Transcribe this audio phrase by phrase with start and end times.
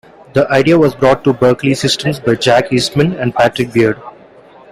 [0.33, 4.01] The idea was brought to Berkeley Systems by Jack Eastman and Patrick Beard.